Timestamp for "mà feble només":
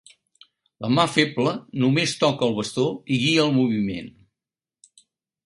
0.99-2.15